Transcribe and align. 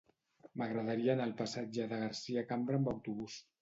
M'agradaria 0.61 1.13
anar 1.15 1.29
al 1.31 1.35
passatge 1.43 1.89
de 1.95 2.03
Garcia 2.05 2.49
Cambra 2.53 2.83
amb 2.85 2.95
autobús. 2.99 3.43